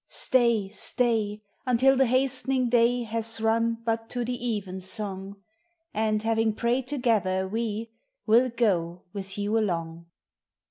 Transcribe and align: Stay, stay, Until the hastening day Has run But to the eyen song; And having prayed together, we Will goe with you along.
Stay, 0.09 0.67
stay, 0.67 1.43
Until 1.67 1.95
the 1.95 2.07
hastening 2.07 2.69
day 2.69 3.03
Has 3.03 3.39
run 3.39 3.83
But 3.85 4.09
to 4.09 4.25
the 4.25 4.33
eyen 4.33 4.81
song; 4.81 5.35
And 5.93 6.23
having 6.23 6.55
prayed 6.55 6.87
together, 6.87 7.47
we 7.47 7.91
Will 8.25 8.49
goe 8.49 9.03
with 9.13 9.37
you 9.37 9.59
along. 9.59 10.07